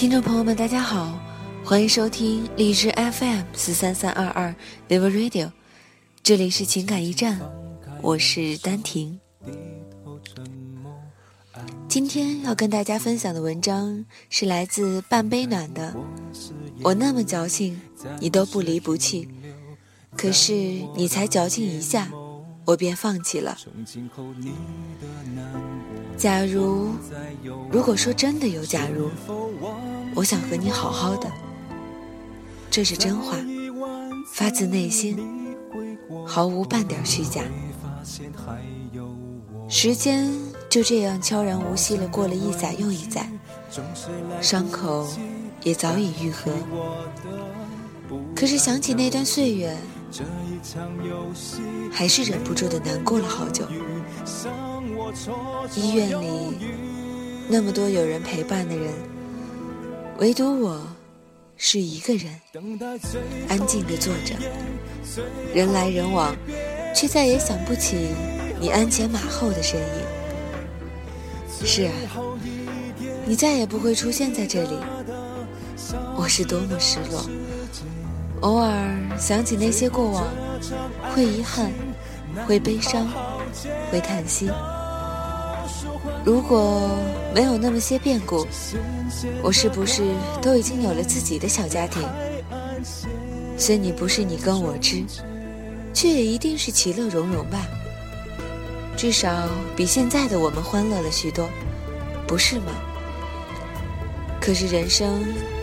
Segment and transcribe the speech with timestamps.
[0.00, 1.20] 听众朋友们，大家好，
[1.62, 4.54] 欢迎收听荔枝 FM 四三三二二
[4.88, 5.50] Vivo Radio，
[6.22, 7.38] 这里是情感驿站，
[8.00, 9.20] 我是丹婷。
[11.86, 15.94] 今天要跟大家分享的文章是来自半杯暖的。
[16.82, 17.78] 我那么矫情，
[18.20, 19.28] 你都不离不弃，
[20.16, 20.54] 可是
[20.96, 22.10] 你才矫情一下，
[22.70, 23.58] 我便放弃了。
[26.16, 26.90] 假如，
[27.68, 29.10] 如果说真的有假如。
[30.14, 31.28] 我想和你好好的，
[32.70, 33.36] 这是真话，
[34.32, 35.18] 发自内心，
[36.24, 37.42] 毫无半点虚假。
[39.68, 40.30] 时间
[40.68, 43.28] 就这样悄然无息的，过了一载又一载，
[44.40, 45.08] 伤口
[45.64, 46.52] 也早已愈合。
[48.36, 49.76] 可是想起那段岁月，
[51.92, 53.64] 还是忍不住的难过了好久。
[55.76, 56.56] 医院里
[57.48, 58.92] 那么多有人陪伴的人。
[60.18, 60.80] 唯独我，
[61.56, 62.40] 是一个人，
[63.48, 64.34] 安静地坐着。
[65.54, 66.36] 人来人往，
[66.94, 68.08] 却再也想不起
[68.60, 70.04] 你鞍前马后的身影。
[71.64, 71.92] 是啊，
[73.26, 74.76] 你再也不会出现在这里。
[76.16, 77.24] 我是多么失落。
[78.40, 78.72] 偶尔
[79.18, 80.24] 想起那些过往，
[81.14, 81.70] 会遗憾，
[82.46, 83.06] 会悲伤，
[83.90, 84.50] 会叹息。
[86.24, 86.90] 如果
[87.34, 88.46] 没有那么些变故，
[89.42, 90.02] 我是不是
[90.40, 92.02] 都已经有了自己的小家庭？
[93.58, 95.04] 虽你不是你跟我知，
[95.92, 97.66] 却也一定是其乐融融吧。
[98.96, 101.48] 至少比现在的我们欢乐了许多，
[102.26, 102.72] 不是吗？
[104.40, 105.22] 可是人生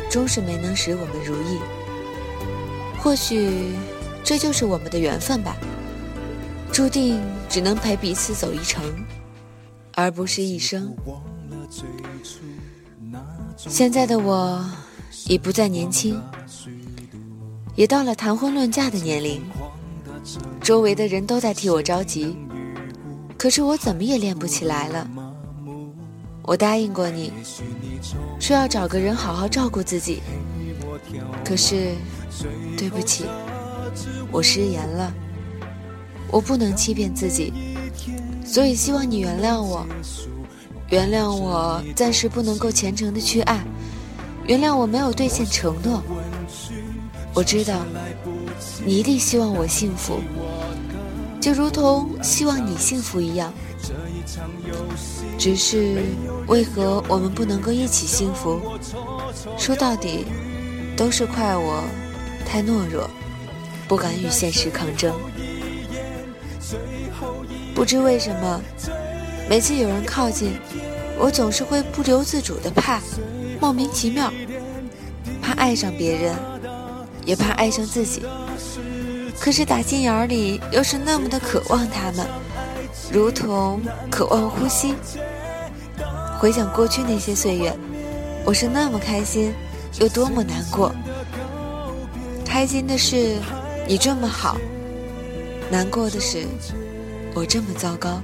[0.10, 1.60] 终是没能使我们如意，
[3.00, 3.72] 或许
[4.24, 5.56] 这就是我们的缘分吧，
[6.72, 8.84] 注定只能陪彼此走一程。
[9.94, 10.96] 而不是一生。
[13.58, 14.64] 现在的我
[15.26, 16.22] 已不再年轻，
[17.76, 19.42] 也到了谈婚论嫁的年龄。
[20.62, 22.38] 周围的人都在替我着急，
[23.40, 25.10] 可是我怎么也练不起来了。
[26.44, 27.34] 我答应过你，
[28.40, 30.22] 说要找个人好好照顾自己。
[31.44, 31.96] 可是，
[32.78, 33.26] 对不起，
[34.32, 35.12] 我失言了。
[36.30, 37.52] 我不能欺骗自己。
[38.46, 39.86] 所以希望你原谅我，
[40.90, 43.62] 原谅我暂时不能够虔诚的去爱，
[44.46, 46.02] 原谅我没有兑现承诺。
[47.34, 47.86] 我知道，
[48.86, 50.20] 你一定希望我幸福，
[51.42, 53.52] 就如同希望你幸福一样。
[55.38, 56.02] 只是
[56.48, 58.60] 为何我们不能够一起幸福？
[59.58, 60.26] 说到底，
[60.96, 61.84] 都是怪我
[62.48, 63.10] 太懦弱，
[63.90, 65.14] 不敢与现实抗争。
[67.76, 68.62] 不知为什么，
[69.50, 70.58] 每次有人靠近，
[71.20, 73.02] 我总是会不由自主的怕，
[73.60, 74.32] 莫名其妙，
[75.42, 76.34] 怕爱上别人，
[77.26, 78.24] 也怕爱上自己。
[79.38, 82.26] 可是打心眼里又是那么的渴望他们，
[83.12, 84.96] 如同渴望呼吸。
[86.40, 87.76] 回想过去那些岁月，
[88.46, 89.54] 我是那么开心，
[90.00, 90.96] 又多么难过。
[92.58, 93.38] 开心的是
[93.88, 94.58] 你这么好，
[95.70, 96.44] 难过的是。
[97.36, 98.20] 我这么糟糕，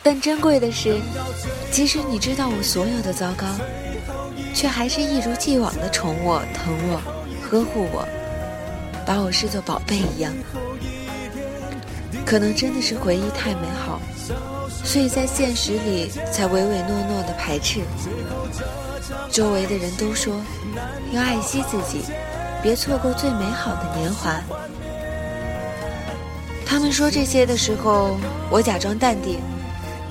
[0.00, 0.96] 但珍贵的是，
[1.72, 3.44] 即使你知道我所有的糟糕，
[4.54, 7.02] 却还是一如既往的宠我、疼我、
[7.42, 8.06] 呵护我，
[9.04, 10.32] 把我视作宝贝一样。
[12.26, 14.00] 可能真的是回忆太美好，
[14.84, 17.80] 所以在现实里才唯唯诺诺的排斥。
[19.30, 20.34] 周围的人都说
[21.12, 22.02] 要爱惜自己，
[22.62, 24.42] 别错过最美好的年华。
[26.66, 28.18] 他们说这些的时候，
[28.50, 29.38] 我假装淡定，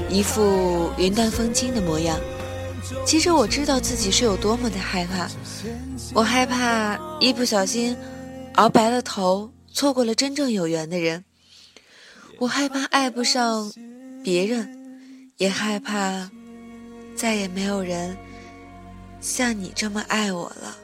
[0.09, 2.17] 一副云淡风轻的模样。
[3.05, 5.27] 其实我知道自己是有多么的害怕，
[6.13, 7.97] 我害怕一不小心
[8.53, 11.25] 熬白了头，错过了真正有缘的人。
[12.39, 13.71] 我害怕爱不上
[14.23, 14.69] 别人，
[15.37, 16.29] 也害怕
[17.15, 18.17] 再也没有人。
[19.21, 20.77] 像你这么爱我了。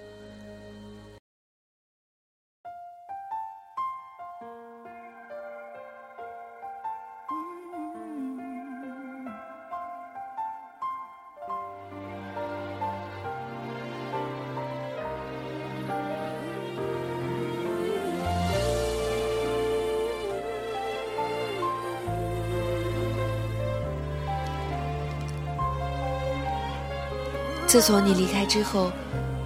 [27.71, 28.91] 自从你离开之后，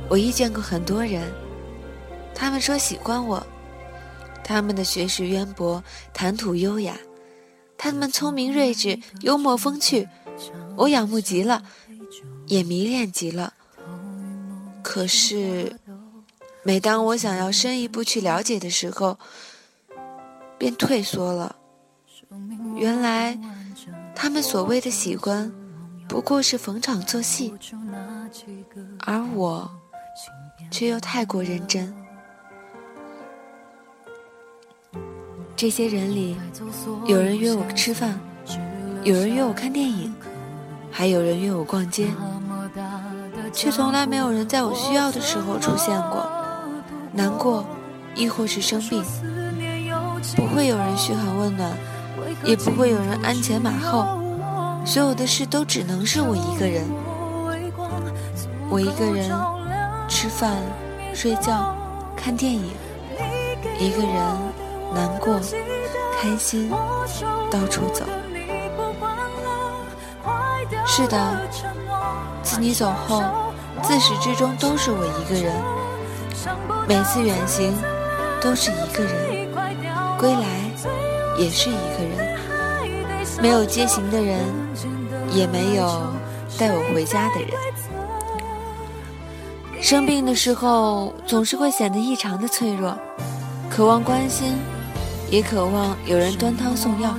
[0.10, 1.32] 我遇见过很多人，
[2.34, 3.46] 他们说喜欢我，
[4.44, 6.98] 他们的学识渊博，谈吐优雅，
[7.78, 10.10] 他们聪明睿智，幽默风趣，
[10.76, 11.62] 我仰慕极了，
[12.48, 13.54] 也迷恋极了。
[14.82, 15.80] 可是，
[16.64, 19.20] 每当我想要深一步去了解的时候，
[20.58, 21.56] 便退缩了。
[22.76, 23.38] 原来，
[24.16, 25.52] 他们所谓的喜欢，
[26.08, 27.54] 不过是逢场作戏，
[29.06, 29.70] 而我
[30.72, 31.94] 却又太过认真。
[35.56, 36.38] 这些人里，
[37.06, 38.20] 有人约我吃饭，
[39.04, 40.14] 有人约我看电影，
[40.92, 42.08] 还有人约我逛街，
[43.54, 46.28] 却从来没有人在我需要的时候出现过。
[47.14, 47.66] 难过，
[48.16, 49.04] 亦或是生病，
[50.36, 51.72] 不会有人嘘寒问暖，
[52.44, 54.22] 也不会有人鞍前马后，
[54.86, 56.86] 所有的事都只能是我一个人。
[58.70, 59.30] 我一个人
[60.08, 60.58] 吃饭、
[61.14, 61.76] 睡觉、
[62.16, 62.72] 看电影，
[63.80, 64.16] 一个人。
[64.94, 65.38] 难过，
[66.22, 66.72] 开心，
[67.52, 68.06] 到处走。
[70.86, 71.38] 是的，
[72.42, 73.22] 自你走后，
[73.82, 75.54] 自始至终都是我一个人。
[76.88, 77.74] 每次远行，
[78.40, 79.52] 都是一个人，
[80.18, 80.46] 归来
[81.38, 82.40] 也是一个人。
[83.42, 84.40] 没有接行的人，
[85.36, 86.02] 也没有
[86.58, 87.50] 带我回家的人。
[89.82, 92.98] 生病的时候，总是会显得异常的脆弱，
[93.70, 94.56] 渴望关心。
[95.32, 97.16] 也渴望有人端汤送药，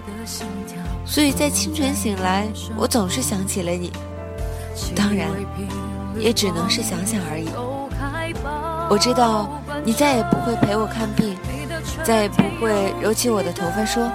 [1.04, 2.46] 所以在清晨醒来，
[2.76, 3.92] 我总是想起了你。
[4.94, 5.28] 当然，
[6.16, 7.48] 也只能是想想而已。
[8.88, 9.50] 我知道
[9.84, 11.36] 你再也不会陪我看病，
[12.04, 14.08] 再也不会揉起我的头发说：“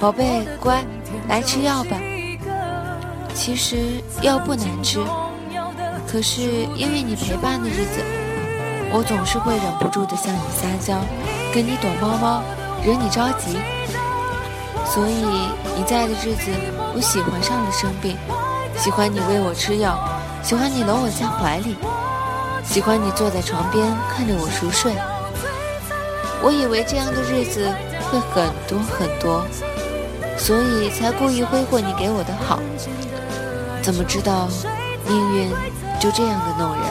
[0.00, 0.84] 宝贝，乖，
[1.28, 1.96] 来吃药吧。”
[3.40, 3.78] 其实
[4.20, 5.00] 药不难吃，
[6.06, 6.42] 可是
[6.76, 8.04] 因为你陪伴的日子，
[8.92, 11.00] 我总是会忍不住的向你撒娇，
[11.54, 12.42] 跟你躲猫猫。
[12.84, 13.56] 惹你着急，
[14.84, 15.24] 所以
[15.74, 16.50] 你在的日子，
[16.94, 18.14] 我喜欢上了生病，
[18.76, 19.98] 喜欢你喂我吃药，
[20.42, 21.76] 喜欢你搂我在怀里，
[22.62, 24.92] 喜欢你坐在床边看着我熟睡。
[26.42, 27.72] 我以为这样的日子
[28.10, 29.46] 会很多很多，
[30.36, 32.60] 所以才故意挥霍你给我的好。
[33.90, 34.46] 怎么知道
[35.08, 35.50] 命运
[35.98, 36.82] 就这样的弄人？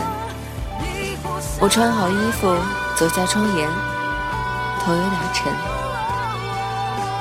[1.61, 2.53] 我穿好衣服
[2.97, 3.69] 走下窗沿，
[4.83, 5.49] 头有点沉。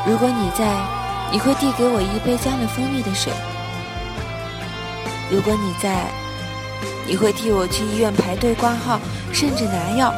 [0.04, 0.66] 如果你在，
[1.30, 3.32] 你会递给我一杯加了蜂蜜的水。
[5.30, 6.06] 如果你在，
[7.06, 8.98] 你会替我去医院排队挂号，
[9.32, 10.12] 甚至拿药，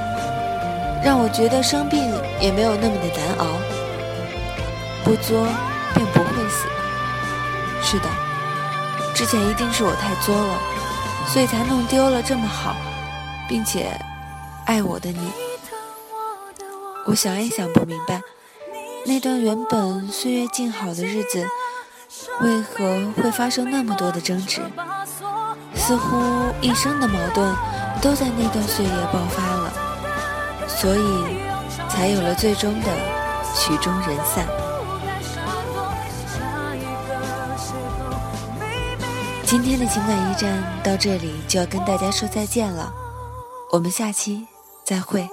[1.04, 2.10] 让我觉得生病
[2.40, 3.46] 也没有那么的难熬。
[5.04, 5.46] 不作
[5.94, 6.66] 便不会死。
[7.82, 8.08] 是的，
[9.14, 10.58] 之前一定是我太作了，
[11.26, 12.74] 所以才弄丢了这么好，
[13.48, 13.94] 并且
[14.64, 15.30] 爱我的你。
[17.06, 18.20] 我想也想不明白。
[19.06, 21.46] 那段原本岁月静好的日子，
[22.40, 24.60] 为何会发生那么多的争执？
[25.74, 26.18] 似乎
[26.60, 27.54] 一生的矛盾
[28.02, 29.72] 都在那段岁月爆发了，
[30.68, 31.36] 所以
[31.88, 32.88] 才有了最终的
[33.54, 34.46] 曲终人散。
[39.50, 42.94] 今天的情感驿站到这里就要跟大家说再见了，
[43.72, 44.46] 我们下期
[44.84, 45.28] 再会。